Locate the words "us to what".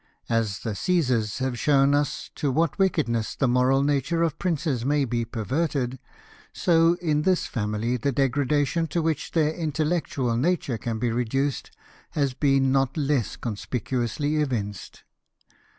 1.93-2.79